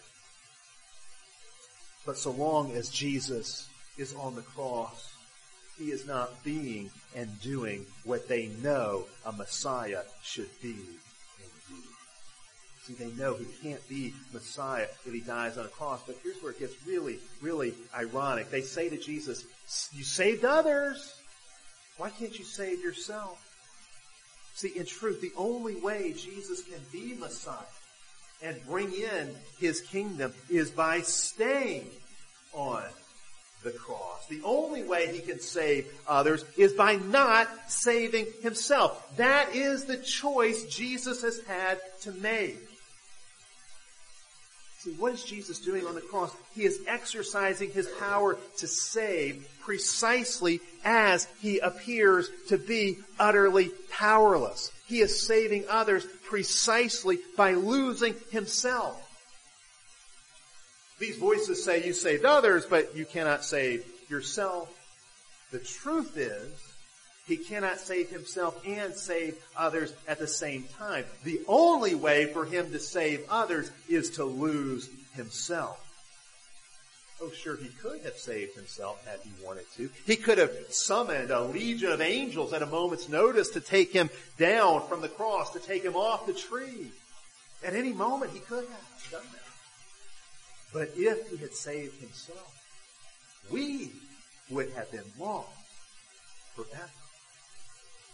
[2.08, 5.14] But so long as Jesus is on the cross,
[5.78, 10.78] he is not being and doing what they know a Messiah should be
[12.88, 16.00] See, they know he can't be Messiah if he dies on a cross.
[16.08, 18.50] But here's where it gets really, really ironic.
[18.50, 19.44] They say to Jesus,
[19.92, 21.14] you saved others.
[21.98, 23.44] Why can't you save yourself?
[24.56, 27.58] See, in truth, the only way Jesus can be Messiah
[28.42, 31.90] and bring in his kingdom is by staying
[32.54, 32.84] on
[33.64, 34.28] the cross.
[34.28, 39.16] The only way he can save others is by not saving himself.
[39.18, 42.58] That is the choice Jesus has had to make.
[44.80, 46.32] See, what is Jesus doing on the cross?
[46.54, 54.72] He is exercising his power to save precisely as he appears to be utterly powerless.
[54.88, 59.04] He is saving others precisely by losing himself.
[61.00, 64.74] These voices say you saved others, but you cannot save yourself.
[65.52, 66.52] The truth is,
[67.28, 71.06] he cannot save himself and save others at the same time.
[71.24, 75.84] The only way for him to save others is to lose himself.
[77.20, 79.90] Oh, sure, he could have saved himself had he wanted to.
[80.06, 84.10] He could have summoned a legion of angels at a moment's notice to take him
[84.38, 86.92] down from the cross, to take him off the tree.
[87.66, 89.42] At any moment, he could have done that.
[90.74, 92.54] But if he had saved himself,
[93.50, 93.92] we
[94.52, 95.50] would have been lost
[96.56, 96.92] forever.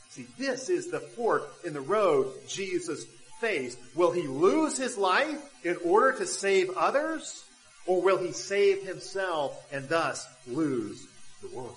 [0.09, 3.05] See, this is the fork in the road Jesus
[3.41, 3.79] faced.
[3.95, 7.43] Will he lose his life in order to save others?
[7.85, 11.05] Or will he save himself and thus lose
[11.41, 11.75] the world?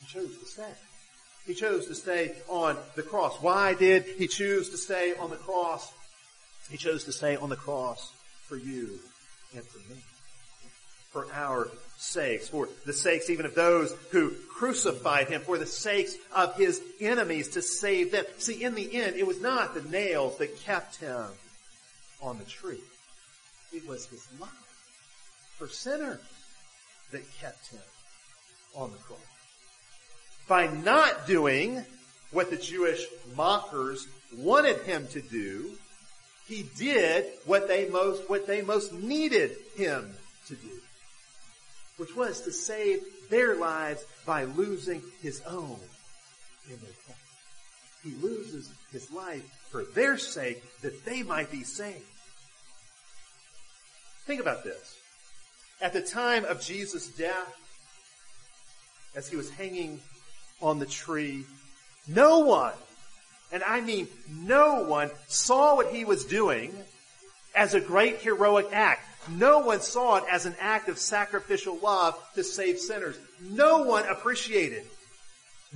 [0.00, 0.72] He chose to stay.
[1.46, 3.36] He chose to stay on the cross.
[3.40, 5.92] Why did he choose to stay on the cross?
[6.70, 8.12] He chose to stay on the cross
[8.46, 8.98] for you
[9.54, 10.00] and for me.
[11.10, 16.14] For our sakes, for the sakes even of those who crucified him, for the sakes
[16.34, 18.24] of his enemies to save them.
[18.38, 21.26] See, in the end, it was not the nails that kept him
[22.22, 22.80] on the tree.
[23.72, 24.50] It was his love
[25.56, 26.20] for sinners
[27.12, 27.80] that kept him
[28.74, 29.18] on the cross.
[30.48, 31.84] By not doing
[32.32, 33.04] what the Jewish
[33.36, 34.06] mockers
[34.36, 35.72] wanted him to do,
[36.46, 40.12] he did what they most, what they most needed him
[40.48, 40.80] to do
[42.00, 45.78] which was to save their lives by losing his own
[46.66, 47.16] in their.
[48.02, 52.00] He loses his life for their sake that they might be saved.
[54.30, 54.96] Think about this.
[55.80, 57.52] At the time of Jesus' death,
[59.16, 59.98] as he was hanging
[60.62, 61.44] on the tree,
[62.06, 62.74] no one,
[63.50, 66.72] and I mean no one, saw what he was doing
[67.56, 69.00] as a great heroic act.
[69.28, 73.18] No one saw it as an act of sacrificial love to save sinners.
[73.42, 74.84] No one appreciated.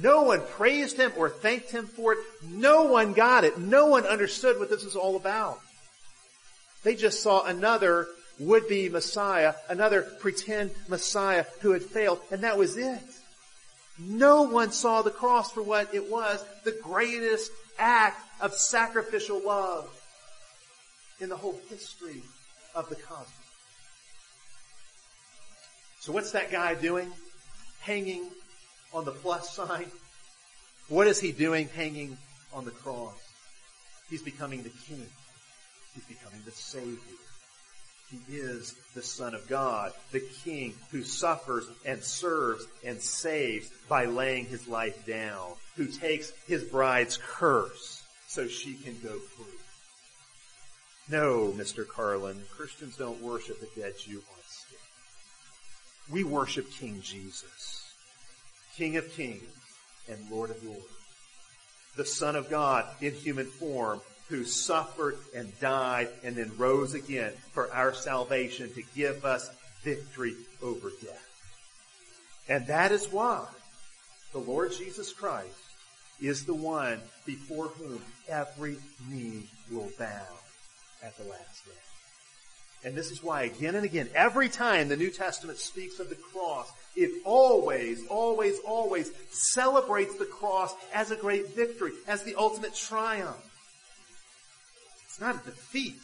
[0.00, 2.18] No one praised him or thanked him for it.
[2.48, 3.58] No one got it.
[3.58, 5.58] No one understood what this was all about.
[6.84, 8.06] They just saw another
[8.38, 13.00] would-be Messiah, another pretend Messiah who had failed, and that was it.
[13.98, 19.88] No one saw the cross for what it was, the greatest act of sacrificial love
[21.20, 22.22] in the whole history
[22.74, 23.28] of the cosmos.
[26.00, 27.10] So what's that guy doing?
[27.80, 28.26] Hanging
[28.92, 29.86] on the plus sign?
[30.88, 32.18] What is he doing hanging
[32.52, 33.14] on the cross?
[34.10, 35.06] He's becoming the king.
[35.94, 36.98] He's becoming the savior.
[38.10, 44.04] He is the Son of God, the King who suffers and serves and saves by
[44.04, 49.58] laying his life down, who takes his bride's curse so she can go free.
[51.08, 51.86] No, Mr.
[51.86, 54.78] Carlin, Christians don't worship a dead Jew on a stick.
[56.10, 57.94] We worship King Jesus,
[58.76, 59.42] King of kings
[60.08, 60.84] and Lord of lords,
[61.96, 67.32] the Son of God in human form who suffered and died and then rose again
[67.52, 69.50] for our salvation to give us
[69.82, 71.28] victory over death.
[72.48, 73.46] And that is why
[74.32, 75.48] the Lord Jesus Christ
[76.20, 78.76] is the one before whom every
[79.08, 80.26] knee will bow
[81.02, 81.72] at the last day.
[82.84, 86.16] And this is why again and again, every time the New Testament speaks of the
[86.16, 92.74] cross, it always, always, always celebrates the cross as a great victory, as the ultimate
[92.74, 93.36] triumph.
[95.14, 96.00] It's not a defeat.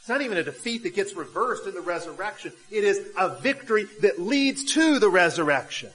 [0.00, 2.52] It's not even a defeat that gets reversed in the resurrection.
[2.68, 5.90] It is a victory that leads to the resurrection.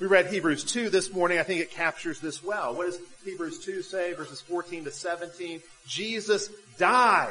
[0.00, 1.38] We read Hebrews 2 this morning.
[1.38, 2.74] I think it captures this well.
[2.74, 4.12] What does Hebrews 2 say?
[4.14, 5.62] Verses 14 to 17.
[5.86, 7.30] Jesus died,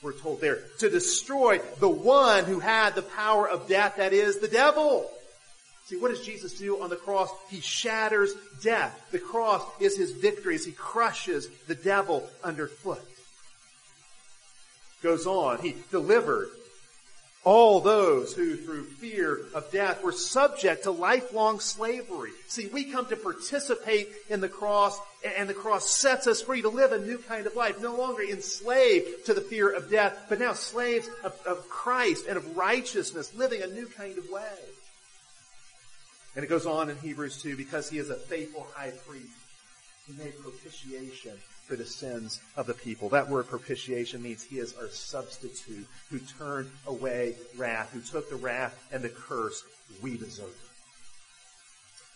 [0.00, 4.38] we're told there, to destroy the one who had the power of death, that is,
[4.38, 5.10] the devil.
[5.88, 7.30] See, what does Jesus do on the cross?
[7.48, 8.94] He shatters death.
[9.10, 13.00] The cross is his victory as he crushes the devil underfoot.
[15.02, 16.50] Goes on, he delivered
[17.42, 22.32] all those who through fear of death were subject to lifelong slavery.
[22.48, 25.00] See, we come to participate in the cross
[25.38, 28.22] and the cross sets us free to live a new kind of life, no longer
[28.22, 33.34] enslaved to the fear of death, but now slaves of, of Christ and of righteousness,
[33.34, 34.52] living a new kind of way.
[36.38, 39.26] And it goes on in Hebrews 2, because he is a faithful high priest,
[40.06, 41.32] he made propitiation
[41.66, 43.08] for the sins of the people.
[43.08, 48.36] That word propitiation means he is our substitute who turned away wrath, who took the
[48.36, 49.64] wrath and the curse
[50.00, 50.54] we deserve.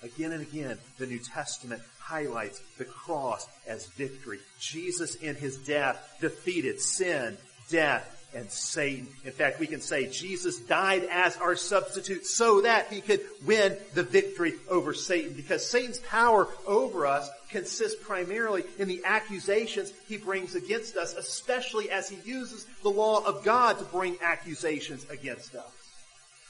[0.04, 4.38] Again and again, the New Testament highlights the cross as victory.
[4.61, 7.37] Jesus in his death defeated sin,
[7.70, 9.08] death, and Satan.
[9.24, 13.76] In fact, we can say Jesus died as our substitute so that he could win
[13.94, 20.16] the victory over Satan because Satan's power over us consists primarily in the accusations he
[20.16, 25.54] brings against us, especially as he uses the law of God to bring accusations against
[25.54, 25.70] us.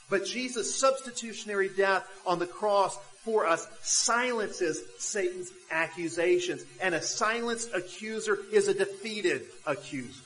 [0.09, 6.63] But Jesus' substitutionary death on the cross for us silences Satan's accusations.
[6.81, 10.21] And a silenced accuser is a defeated accuser.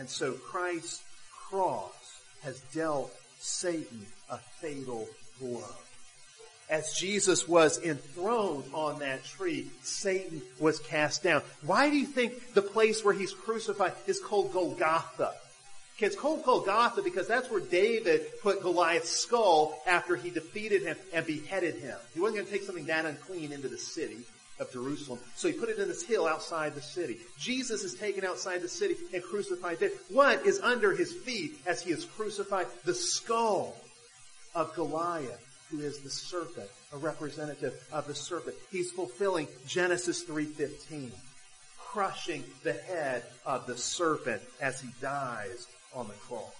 [0.00, 5.06] And so Christ's cross has dealt Satan a fatal
[5.38, 5.62] blow.
[6.70, 11.42] As Jesus was enthroned on that tree, Satan was cast down.
[11.66, 15.34] Why do you think the place where he's crucified is called Golgotha?
[15.98, 21.26] It's called Golgotha because that's where David put Goliath's skull after he defeated him and
[21.26, 21.98] beheaded him.
[22.14, 24.16] He wasn't going to take something that unclean into the city
[24.60, 25.18] of Jerusalem.
[25.34, 27.18] So he put it in this hill outside the city.
[27.38, 29.90] Jesus is taken outside the city and crucified there.
[30.10, 32.66] What is under his feet as he is crucified?
[32.84, 33.74] The skull
[34.54, 38.56] of Goliath, who is the serpent, a representative of the serpent.
[38.70, 41.10] He's fulfilling Genesis 3.15,
[41.78, 46.52] crushing the head of the serpent as he dies on the cross.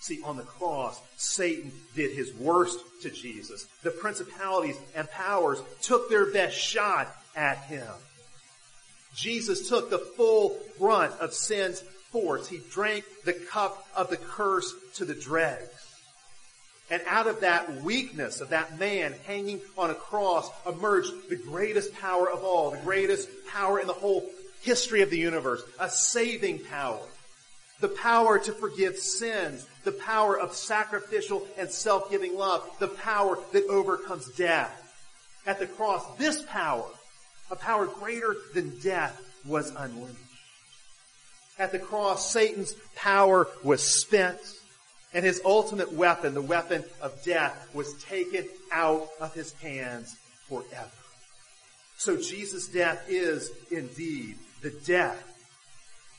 [0.00, 3.66] See, on the cross, Satan did his worst to Jesus.
[3.82, 7.92] The principalities and powers took their best shot at him.
[9.14, 11.80] Jesus took the full brunt of sin's
[12.12, 12.48] force.
[12.48, 15.68] He drank the cup of the curse to the dregs.
[16.90, 21.92] And out of that weakness of that man hanging on a cross emerged the greatest
[21.94, 24.24] power of all, the greatest power in the whole
[24.62, 27.00] history of the universe, a saving power
[27.80, 33.64] the power to forgive sins, the power of sacrificial and self-giving love, the power that
[33.68, 34.84] overcomes death.
[35.46, 36.86] At the cross, this power,
[37.50, 40.16] a power greater than death, was unleashed.
[41.58, 44.38] At the cross, Satan's power was spent
[45.14, 50.16] and his ultimate weapon, the weapon of death, was taken out of his hands
[50.48, 50.90] forever.
[51.96, 55.24] So Jesus' death is indeed the death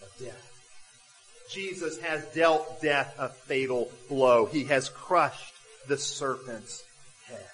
[0.02, 0.49] of death.
[1.50, 4.46] Jesus has dealt death a fatal blow.
[4.46, 5.54] He has crushed
[5.88, 6.84] the serpent's
[7.26, 7.46] head.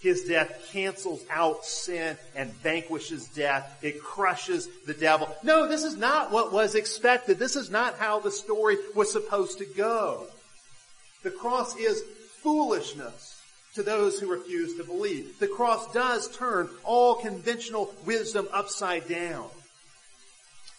[0.00, 3.78] His death cancels out sin and vanquishes death.
[3.82, 5.28] It crushes the devil.
[5.42, 7.38] No, this is not what was expected.
[7.38, 10.26] This is not how the story was supposed to go.
[11.24, 12.02] The cross is
[12.42, 13.42] foolishness
[13.74, 15.38] to those who refuse to believe.
[15.40, 19.48] The cross does turn all conventional wisdom upside down.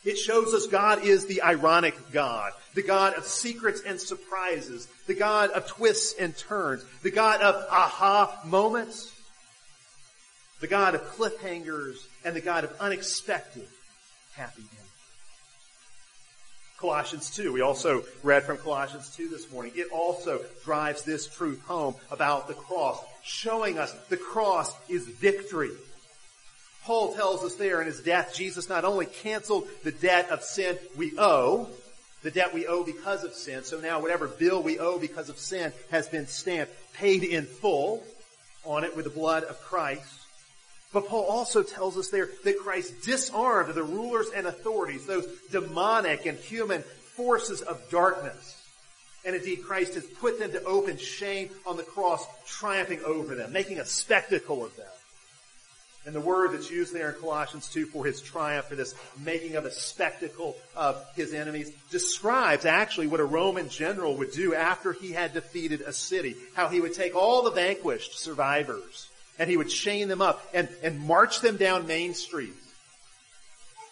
[0.05, 5.13] It shows us God is the ironic God, the God of secrets and surprises, the
[5.13, 9.13] God of twists and turns, the God of aha moments,
[10.61, 13.67] the God of cliffhangers, and the God of unexpected
[14.33, 14.79] happy endings.
[16.77, 17.51] Colossians 2.
[17.51, 19.73] We also read from Colossians 2 this morning.
[19.75, 25.71] It also drives this truth home about the cross, showing us the cross is victory.
[26.89, 30.75] Paul tells us there in his death, Jesus not only canceled the debt of sin
[30.97, 31.69] we owe,
[32.23, 35.37] the debt we owe because of sin, so now whatever bill we owe because of
[35.37, 38.03] sin has been stamped, paid in full
[38.65, 40.19] on it with the blood of Christ.
[40.91, 46.25] But Paul also tells us there that Christ disarmed the rulers and authorities, those demonic
[46.25, 48.65] and human forces of darkness.
[49.23, 53.53] And indeed, Christ has put them to open shame on the cross, triumphing over them,
[53.53, 54.87] making a spectacle of them.
[56.05, 59.55] And the word that's used there in Colossians 2 for his triumph, for this making
[59.55, 64.93] of a spectacle of his enemies, describes actually what a Roman general would do after
[64.93, 66.35] he had defeated a city.
[66.55, 70.69] How he would take all the vanquished survivors and he would chain them up and,
[70.83, 72.53] and march them down Main Street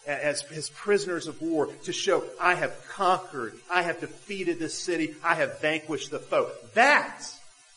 [0.08, 5.14] as his prisoners of war to show, I have conquered, I have defeated this city,
[5.22, 6.50] I have vanquished the foe.
[6.74, 7.22] That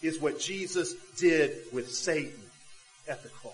[0.02, 2.42] is what Jesus did with Satan
[3.08, 3.54] at the cross.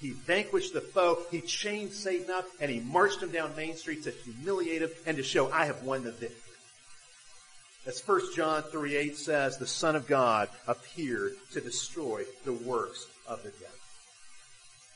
[0.00, 1.18] He vanquished the foe.
[1.30, 5.16] He chained Satan up and he marched him down Main Street to humiliate him and
[5.16, 6.38] to show I have won the victory.
[7.86, 13.06] As 1 John 3 8 says, the Son of God appeared to destroy the works
[13.26, 13.66] of the devil.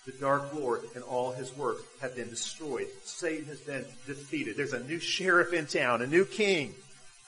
[0.05, 2.89] The dark Lord and all his works have been destroyed.
[3.05, 4.57] Satan has been defeated.
[4.57, 6.75] There's a new sheriff in town, a new king.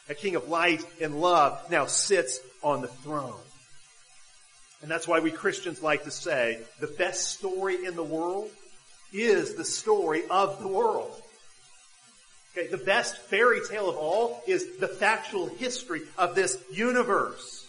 [0.09, 3.41] A king of light and love now sits on the throne.
[4.85, 8.51] And that's why we Christians like to say the best story in the world
[9.15, 11.11] is the story of the world.
[12.53, 17.67] Okay, the best fairy tale of all is the factual history of this universe.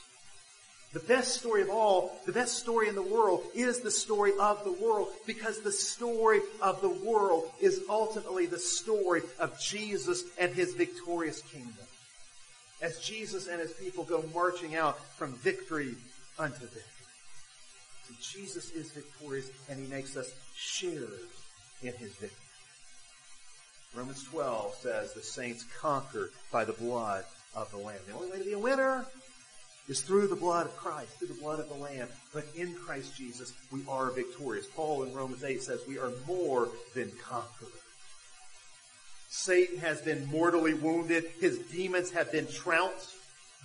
[0.91, 4.65] The best story of all, the best story in the world is the story of
[4.65, 10.53] the world because the story of the world is ultimately the story of Jesus and
[10.53, 11.87] his victorious kingdom.
[12.81, 15.95] As Jesus and his people go marching out from victory
[16.37, 16.94] unto victory.
[18.21, 21.09] Jesus is victorious and he makes us sharers
[21.81, 22.39] in his victory.
[23.95, 27.23] Romans 12 says the saints conquer by the blood
[27.55, 27.99] of the Lamb.
[28.07, 29.05] The only way to be a winner
[29.87, 32.07] is through the blood of Christ, through the blood of the Lamb.
[32.33, 34.65] But in Christ Jesus, we are victorious.
[34.67, 37.71] Paul in Romans 8 says we are more than conquerors.
[39.29, 41.25] Satan has been mortally wounded.
[41.39, 43.11] His demons have been trounced.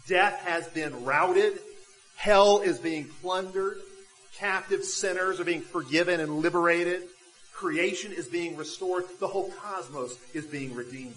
[0.07, 1.59] Death has been routed.
[2.17, 3.79] Hell is being plundered.
[4.41, 7.03] Captive sinners are being forgiven and liberated.
[7.53, 9.05] Creation is being restored.
[9.19, 11.15] The whole cosmos is being redeemed.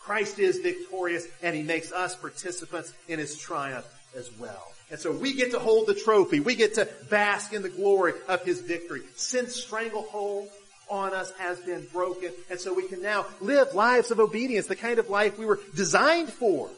[0.00, 3.86] Christ is victorious and he makes us participants in his triumph
[4.16, 4.72] as well.
[4.90, 6.40] And so we get to hold the trophy.
[6.40, 9.02] We get to bask in the glory of his victory.
[9.16, 10.48] Sin's stranglehold
[10.88, 12.32] on us has been broken.
[12.48, 15.60] And so we can now live lives of obedience, the kind of life we were
[15.74, 16.70] designed for.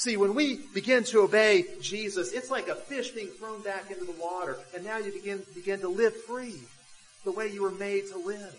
[0.00, 4.06] See, when we begin to obey Jesus, it's like a fish being thrown back into
[4.06, 6.58] the water, and now you begin, begin to live free
[7.26, 8.56] the way you were made to live.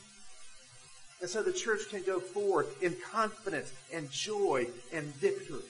[1.19, 5.65] And so the church can go forward in confidence and joy and victory.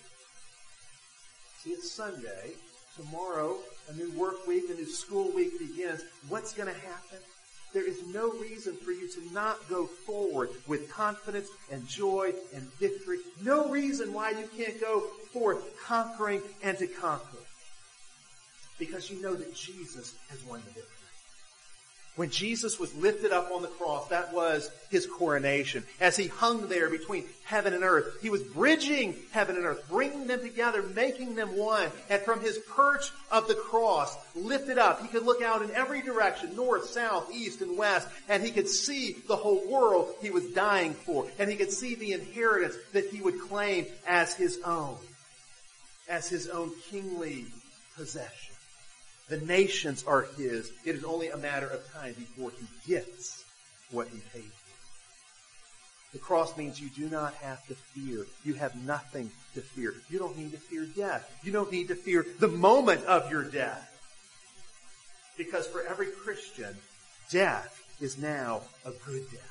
[1.60, 2.52] See, it's Sunday.
[2.98, 3.56] Tomorrow,
[3.88, 6.02] a new work week, a new school week begins.
[6.28, 7.20] What's going to happen?
[7.74, 12.64] There is no reason for you to not go forward with confidence and joy and
[12.74, 13.20] victory.
[13.44, 15.02] No reason why you can't go
[15.32, 17.38] forth conquering and to conquer.
[18.78, 21.01] Because you know that Jesus has won the victory.
[22.18, 25.86] When Jesus was lifted up on the cross, that was his coronation.
[26.02, 30.28] As he hung there between heaven and earth, he was bridging heaven and earth, bringing
[30.28, 31.90] them together, making them one.
[32.10, 36.02] And from his perch of the cross, lifted up, he could look out in every
[36.02, 40.46] direction, north, south, east, and west, and he could see the whole world he was
[40.48, 41.28] dying for.
[41.40, 44.98] And he could see the inheritance that he would claim as his own,
[46.10, 47.46] as his own kingly
[47.96, 48.51] possession.
[49.32, 50.70] The nations are his.
[50.84, 53.46] It is only a matter of time before he gets
[53.90, 56.12] what he paid for.
[56.12, 58.26] The cross means you do not have to fear.
[58.44, 59.94] You have nothing to fear.
[60.10, 61.34] You don't need to fear death.
[61.44, 63.88] You don't need to fear the moment of your death.
[65.38, 66.76] Because for every Christian,
[67.30, 69.51] death is now a good death.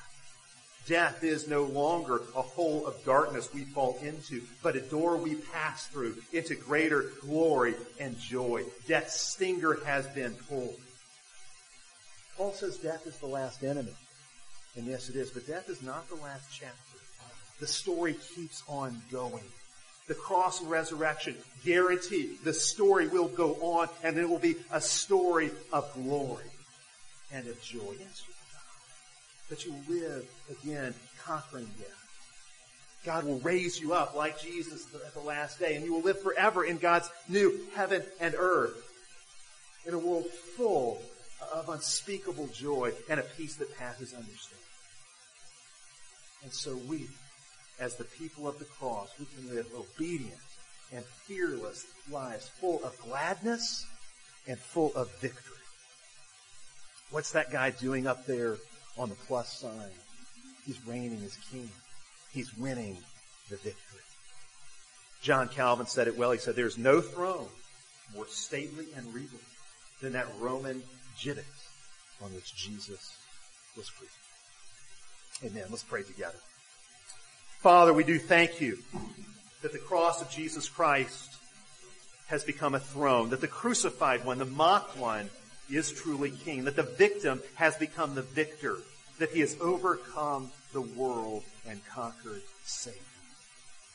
[0.87, 5.35] Death is no longer a hole of darkness we fall into, but a door we
[5.35, 8.63] pass through into greater glory and joy.
[8.87, 10.79] Death's stinger has been pulled.
[12.35, 13.93] Paul says death is the last enemy.
[14.75, 16.75] And yes, it is, but death is not the last chapter.
[17.59, 19.43] The story keeps on going.
[20.07, 24.81] The cross and resurrection guarantee the story will go on and it will be a
[24.81, 26.45] story of glory
[27.31, 27.93] and of joy.
[27.99, 28.23] Yes,
[29.51, 32.01] that you live again conquering death.
[33.05, 36.21] God will raise you up like Jesus at the last day, and you will live
[36.21, 38.89] forever in God's new heaven and earth
[39.85, 41.01] in a world full
[41.53, 44.57] of unspeakable joy and a peace that passes understanding.
[46.43, 47.07] And so we,
[47.77, 50.39] as the people of the cross, we can live obedient
[50.93, 53.85] and fearless lives full of gladness
[54.47, 55.57] and full of victory.
[57.09, 58.57] What's that guy doing up there
[58.97, 59.89] on the plus sign.
[60.65, 61.69] He's reigning as king.
[62.31, 62.97] He's winning
[63.49, 63.99] the victory.
[65.21, 66.31] John Calvin said it well.
[66.31, 67.47] He said, there's no throne
[68.15, 69.39] more stately and regal
[70.01, 70.81] than that Roman
[71.19, 71.45] gibbet
[72.23, 73.17] on which Jesus
[73.77, 75.51] was crucified.
[75.51, 75.65] Amen.
[75.69, 76.37] Let's pray together.
[77.59, 78.79] Father, we do thank you
[79.61, 81.35] that the cross of Jesus Christ
[82.27, 85.29] has become a throne, that the crucified one, the mocked one,
[85.77, 88.77] is truly king, that the victim has become the victor,
[89.19, 92.99] that he has overcome the world and conquered Satan.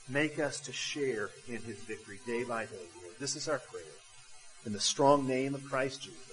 [0.09, 3.15] Make us to share in his victory day by day, Lord.
[3.19, 3.83] This is our prayer.
[4.65, 6.26] In the strong name of Christ Jesus.